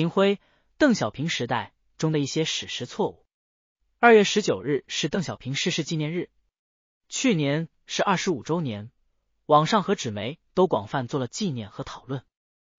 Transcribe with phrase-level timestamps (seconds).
[0.00, 0.40] 秦晖、
[0.78, 3.22] 邓小平时代中的一些史实错误。
[3.98, 6.30] 二月十九日是邓小平逝世纪念日，
[7.10, 8.90] 去年是二十五周年，
[9.44, 12.24] 网上和纸媒都广泛做了纪念和讨论。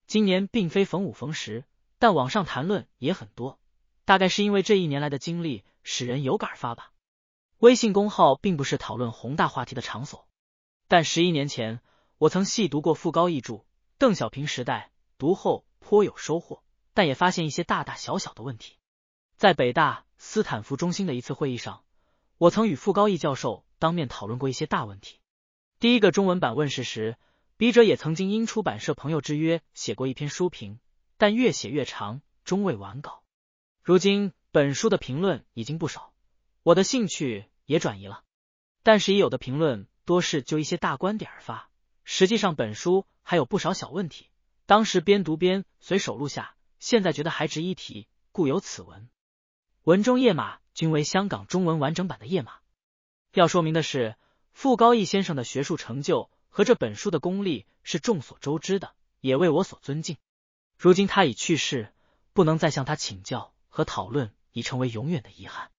[0.07, 1.63] 今年并非逢五逢十，
[1.99, 3.59] 但网上谈论也很多，
[4.03, 6.91] 大概是因为这一年来的经历使人有感而发吧。
[7.59, 10.27] 微信公号并不是讨论宏大话题的场所，
[10.87, 11.81] 但十一年前
[12.17, 13.53] 我曾细读过傅高义著
[13.99, 18.77] 《邓小平时代》，读后颇有收获，但也发现一些大大小小的问题。
[19.37, 21.83] 在北大斯坦福中心的一次会议上，
[22.37, 25.19] 我曾与傅高义教授当面讨论过一些大问题。
[25.79, 27.17] 第一个中文版问世时。
[27.57, 30.79] 笔者也曾经因出版社朋友之约写过一篇书评，
[31.17, 33.21] 但越写越长，终未完稿。
[33.83, 36.11] 如今本书的评论已经不少，
[36.63, 38.23] 我的兴趣也转移了。
[38.81, 41.69] 但是已有的评论多是就一些大观点而发，
[42.03, 44.31] 实际上本书还有不少小问题。
[44.65, 49.07] 当时边读边随手录下，现在觉得还值一提，故有此文。
[49.83, 52.55] 文中页码均为香港中文完整版的页码。
[53.33, 54.17] 要说明的是，
[54.51, 56.29] 傅高义先生的学术成就。
[56.53, 60.17] 和这本书的功力是众所周知的，也为我所尊敬。
[60.77, 61.93] 如今他已去世，
[62.33, 65.71] 不能再向他请教和讨论，已成为永远的遗憾。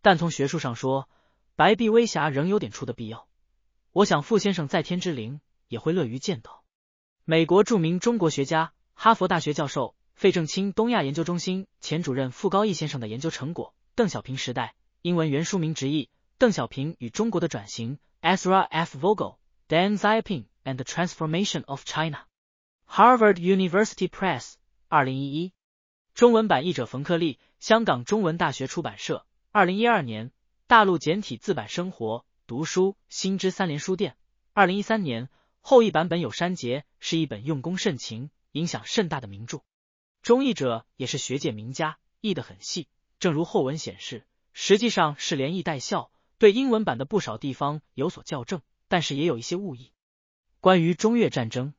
[0.00, 1.08] 但从学术上说，
[1.56, 3.26] 白璧微瑕仍有点出的必要。
[3.90, 6.62] 我想傅先生在天之灵也会乐于见到。
[7.24, 16.04] 美国著名中国学家、哈佛大学教授费正清东亚研究中心前主任傅高义先生的研究成果《邓小平时代》，英文原书名直译
[16.38, 17.98] 《邓小平与中国的转型》
[18.36, 18.98] ，Ezra F.
[18.98, 19.36] Vogel。
[19.68, 22.26] Deng Xiaoping and the Transformation of China.
[22.86, 24.56] Harvard University Press，
[24.88, 25.54] 二零一一。
[26.12, 30.30] 中文版译者冯克利，香港中文大学出版社，二零一二年。
[30.66, 34.14] 大陆简体字版生活读书新知三联书店，
[34.52, 35.30] 二零一三年。
[35.62, 39.62] 后译版本有删节，是一本用功甚勤、影响甚大的名著。
[40.22, 42.88] 中译者也是学界名家，译得很细。
[43.18, 48.62] 正如后文显示，实际上是连译带笑，对英文版的不少地方有所校正。
[48.86, 49.90] 但是也有一些误译。
[50.60, 51.72] 关于中越战争，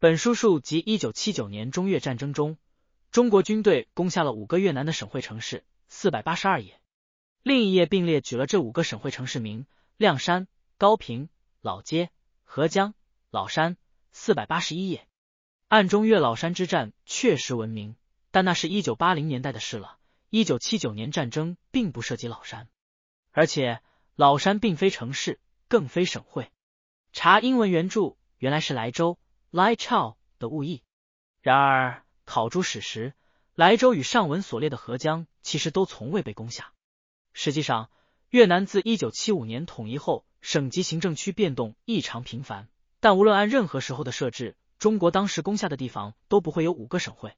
[0.00, 2.58] 本书述及一九七九年中越战争中，
[3.12, 6.80] 中国军队攻下了五个越南的省会城市，四百八十二页。
[7.44, 9.64] 另一页并列举了这五个省会城市名：
[9.96, 11.28] 亮山、高平、
[11.60, 12.10] 老街、
[12.42, 12.94] 合江、
[13.30, 13.76] 老山，
[14.10, 15.06] 四百八十一页。
[15.70, 17.94] 暗中越老山之战确实闻名，
[18.32, 19.98] 但那是一九八零年代的事了。
[20.28, 22.68] 一九七九年战争并不涉及老山，
[23.30, 23.80] 而且
[24.16, 25.38] 老山并非城市。
[25.68, 26.50] 更非省会。
[27.12, 29.20] 查英文原著原来是莱州
[29.52, 30.82] （Lai Chau） 的误译。
[31.40, 33.14] 然而考诸史实，
[33.54, 36.72] 莱州与上文所列的合江其实都从未被攻下。
[37.32, 37.88] 实际上，
[38.30, 42.68] 越南自一九七五年统一后，省级行政区变动异常频繁。
[42.98, 47.36] 但无论按任何时候的设置，中国当时攻下的地方都不会有五个省会。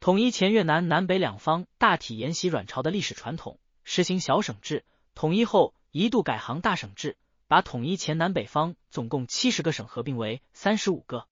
[0.00, 4.84] 统一前，越南南北两方大体沿袭阮朝的历史传统，实行小省制；
[5.14, 7.16] 统一后，一度改行大省制。
[7.46, 11.26] 把统一前南北方总共七十个省合并为三十五个。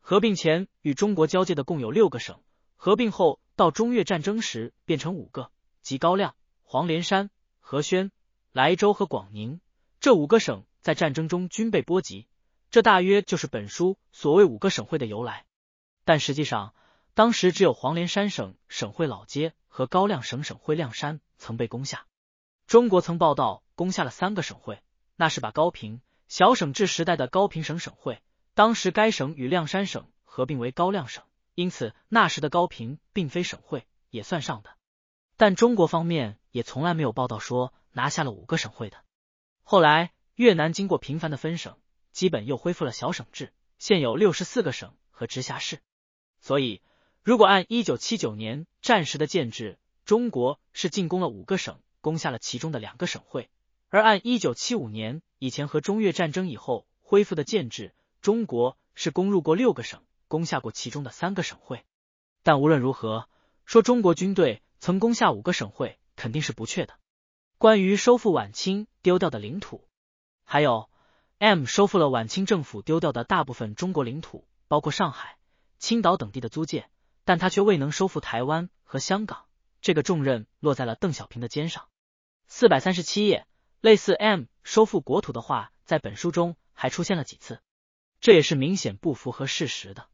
[0.00, 2.40] 合并前与中国交界的共有六个省，
[2.74, 6.34] 合并后到中越战争时变成五个，即高亮、
[6.64, 7.30] 黄连山、
[7.60, 8.10] 和宣、
[8.50, 9.60] 莱州和广宁。
[10.00, 12.26] 这五个省在战争中均被波及，
[12.70, 15.46] 这大约就是本书所谓五个省会的由来。
[16.04, 16.74] 但实际上，
[17.14, 22.06] 当时只有黄连山省省会老街和高亮省省会亮山曾被攻下。
[22.66, 24.82] 中国曾报道攻下了三个省会。
[25.20, 28.22] 那是把高平小省制时代的高平省省会，
[28.54, 31.24] 当时该省与亮山省合并为高亮省，
[31.56, 34.70] 因此那时的高平并非省会，也算上的。
[35.36, 38.98] 但中国方面也从来没有报道说拿下了五个省会的。
[39.64, 41.76] 后来越南经过频繁的分省，
[42.18, 45.78] 基本又恢复了小省制，现有六十四个省和直辖市。
[46.40, 46.82] 所以，
[47.22, 53.48] 如果按一九七九年战时的建制，中国是进攻了五个省，攻下了其中的两个省会。
[53.88, 61.84] 而按一九七五年以前和中越战争以后恢复的建制，中国是攻入过六个省，攻下过其中的三个省会。
[62.42, 63.28] 但无论如何，
[63.64, 66.94] 说中国军队曾攻下五个省会，肯定是不确的。
[67.58, 69.86] 关于收复晚清丢掉的领土，
[70.42, 70.90] 还有
[71.38, 75.38] M 收复了晚清政府丢掉的大部分中国领土，包括上海、
[75.78, 76.88] 青岛等地的租界，
[77.24, 79.46] 但他却未能收复台湾和香港，
[79.80, 81.88] 这个重任落在了邓小平的肩上。
[82.46, 83.46] 四百三十七页。
[83.80, 87.60] 类似 M 收复国土的话，在本书中还出现了几次，
[88.20, 90.08] 这也是明显不符合事实的。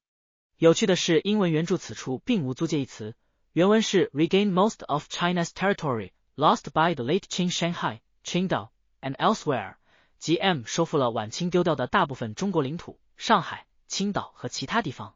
[0.59, 3.17] 有趣的是，英文原著此处并无租界一词，
[3.53, 8.69] 原文是 regain most of China's territory lost by the late Qing Shanghai, Qingdao
[9.01, 9.77] and elsewhere，
[10.19, 15.15] 即 M 收复了晚清丢掉的大部分中国领土，上海、青岛和其他地方。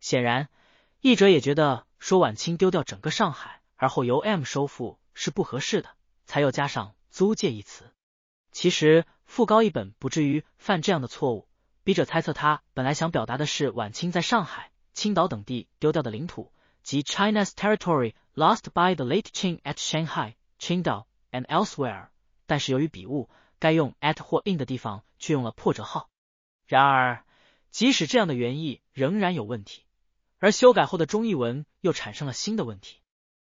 [0.00, 0.48] 显然，
[1.00, 5.90] 译者也觉得说晚清丢掉整个上海，而后由 M 收复是不合适的，
[6.24, 7.92] 才又加上租界一词。
[8.50, 11.46] 其实傅高一本不至于犯这样的错误，
[11.84, 16.52] 笔者猜测他本来想表达的是晚清在上海、青岛等地丢掉的领土，
[16.82, 22.08] 即 China's territory lost by the late Qing at Shanghai, Qingdao and elsewhere。
[22.46, 26.10] 但是由于笔误，该用 at 或 in 的地方却用了破折号。
[26.66, 27.24] 然而，
[27.70, 29.84] 即使这样的原意仍然有问题，
[30.38, 32.96] 而修改后的中译文又产生了新的问题。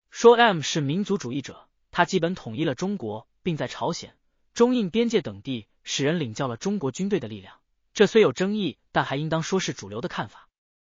[0.10, 4.16] 说 M 是民族主义者，他基本统一了中国，并在朝鲜。
[4.54, 7.60] 中印边界等地使人领教了中国军队的力量，
[7.94, 10.50] 这虽有争议，但还应当说是主流的看法。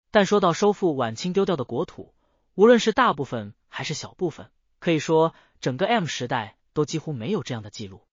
[0.09, 2.13] 但说到收复晚清丢掉的国土，
[2.55, 8.05] 无论是大部分还是小部分，可以说整个 M 时代都几乎没有这样的记录。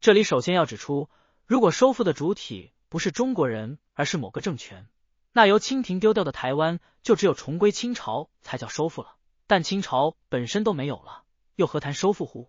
[0.00, 1.10] 这里首先要指出，
[1.44, 4.86] 如果收复的主体不是中国人，而是某个政权，
[5.32, 9.16] 那由清廷丢掉的台湾就只有重归清朝才叫收复了。
[9.46, 11.24] 但清朝本身都没有了，
[11.56, 12.48] 又何谈收复乎？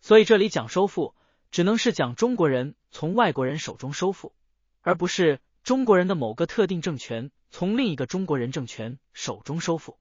[0.00, 1.14] 所以这里讲收复。
[1.52, 4.32] 只能是讲中国人从外国人手中收复，
[4.82, 9.98] 而不是中国人的某个特定政权从另一个中国人政权手中收复。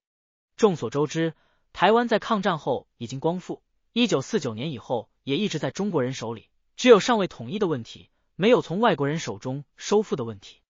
[0.57, 1.33] 众所周知，
[1.73, 3.63] 台湾在抗战后已经光复，
[3.93, 10.61] 一九四九年以后也一直在中国人手里，只有尚未统一的问题，没有从外国人手中收复的问题。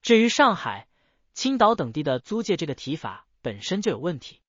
[0.00, 0.88] 至于上海、
[1.34, 4.40] 青岛等地的租界，这个提法本身就有问题。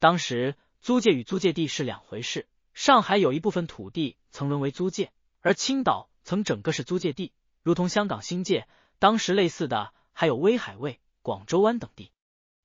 [0.00, 5.12] 当时租界与租界地是两回事，上海有一部分土地曾沦为租界。
[5.40, 8.68] 而青岛曾整个是租界地，如同香港新界，
[8.98, 12.12] 当时类似的还有威海卫、广州湾等地。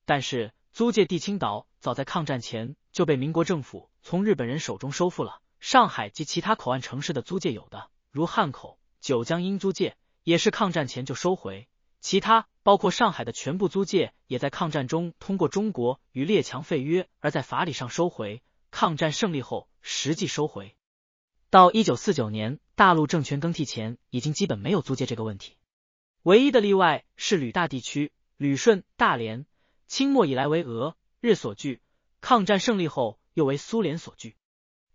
[0.04, 5.40] 但是租界地青岛早在抗战前就被民国政府从日本人手中收复了。
[5.66, 11.66] 上海及其他口岸城市的租界有的，如汉口、九江英租界，也是抗战前就收回；
[12.00, 18.44] 其他包括上海的全部租界，也在抗战中通过中国与列强废约，而在法理上收回。
[18.70, 20.76] 抗战胜利后，实际收回。
[21.50, 25.58] 到一九四九年，大陆政权更替前，已经基本没有租界这个问题。
[26.22, 29.48] 唯一的例外是旅大地区，旅顺、大连，
[29.88, 31.82] 清末以来为俄日所据，
[32.22, 34.36] 抗战胜利后又为苏联所据。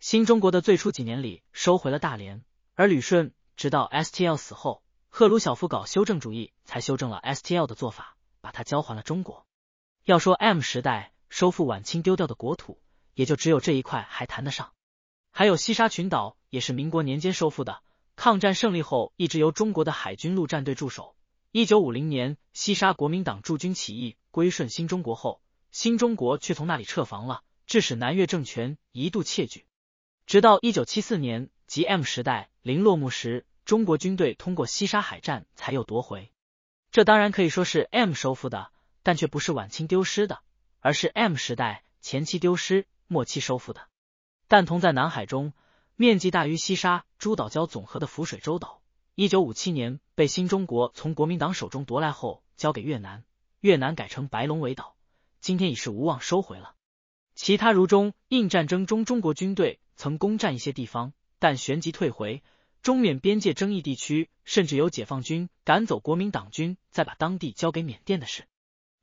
[0.01, 2.43] 新中国的最初几年里收回了大连，
[2.75, 9.47] 而旅顺直到 STL 死后，赫鲁晓夫搞修正主义，才修正了 STL 的做法，把它交还了中国。
[10.05, 12.81] 要说 M 时代收复晚清丢掉的国土，
[13.13, 14.73] 也就只有这一块还谈得上。
[15.33, 17.83] 还有西沙群岛也是民国年间收复的，
[18.17, 21.15] 抗战胜利后一直由中国的海军陆战队驻守。
[21.53, 29.67] 一九五零年西沙国民党驻军起义归顺新中国后，新中国却从那里撤防了，致使南越政权一度窃据。
[30.27, 36.33] 直到一九七四年即 M 时代临落幕时，中国军队通过西沙海战才又夺回。
[36.91, 38.71] 这当然可以说是 M 收复的，
[39.03, 40.41] 但却不是晚清丢失的，
[40.81, 43.83] 而是 M 时代前期丢失，末期收复的。
[44.49, 45.53] 但同在南海中，
[45.95, 48.83] 面积大于西沙诸岛礁总和的浮水洲岛，
[49.15, 53.23] 一九五七年被新中国从国民党手中夺来后，交给越南，
[53.61, 54.97] 越南改成白龙尾岛，
[55.41, 56.75] 今天已是无望收回了。
[57.37, 62.43] 其他如中印战争中，中国军队曾攻占一些地方，但旋即退回。
[62.81, 68.47] 中缅边界争议地区，甚至有解放军赶走国民党军，再把当地交给缅甸的事。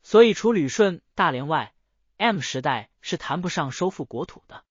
[0.02, 1.76] 所以，除旅顺、大连外
[2.18, 4.64] ，M 时代是谈不上收复国土的。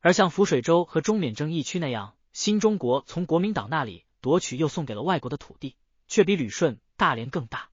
[0.00, 5.76] 而像浮水洲和中缅争议区那样，新中国从国民党那里夺取又送给了外国的土地，
[6.06, 7.70] 却比旅顺、大连更大。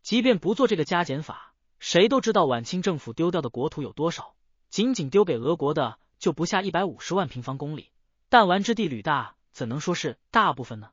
[0.00, 4.34] 即便不做这个加减法，谁都知道晚清政府丢掉的国土有多少，
[4.70, 7.90] 仅仅丢给俄国的就不下一百五十万平方公里。
[8.30, 10.88] 弹丸之地屡大，怎能说是大部分呢？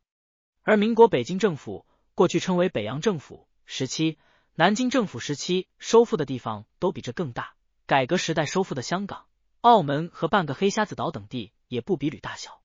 [0.61, 1.85] 而民国北京政府
[2.15, 4.19] 过去称为北洋政府时期、
[4.55, 7.53] 南京政府时期收复的地方都比这更大。
[7.85, 9.25] 改革时代收复的香港。
[9.61, 12.61] 澳门和半个黑瞎子岛等地也不比吕大小，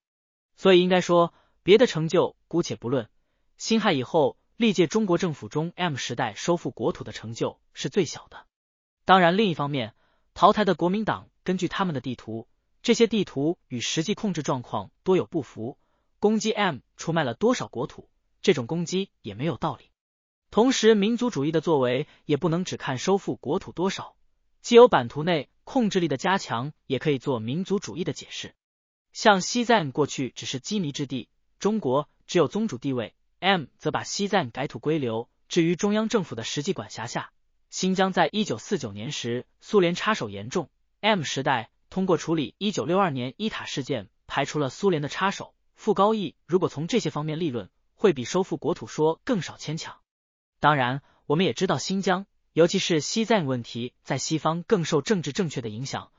[0.57, 1.33] 所以应该说
[1.63, 3.07] 别的成就姑且不论。
[3.55, 8.45] 辛亥以后历届中国政府中，M 时代收复国土的成就是最小的。
[9.05, 9.93] 当然，另一方面，
[10.33, 12.47] 淘汰的国民党根据他们的地图，
[12.87, 15.77] 这些地图与实际控制状况多有不符，
[16.19, 18.07] 攻击 M 出卖了多少国土，
[18.41, 19.91] 这种攻击也没有道理。
[20.51, 24.15] 同时，民族主义的作为也不能只看收复国土多少，
[24.61, 25.49] 既有版图内。
[25.65, 28.55] 控制力的加强也可以做民族主义的解释，
[29.11, 31.27] 像西藏过去只是羁縻之地，
[31.59, 37.33] 中国只有宗主地位，M 则把西藏改土归流，置于中央政府的实际管辖下。
[37.69, 40.69] 新疆在一九四九年时，苏联插手严重
[41.01, 45.53] ，M 时代通过处理一九六二年伊塔事件，排除了苏联的插手。
[45.75, 49.97] 傅高义如果从这些方面立论，会比收复国土说更少牵强。
[50.59, 52.25] 当然，我们也知道新疆。
[52.53, 56.11] 尤其是西藏问题，在西方更受政治正确的影响，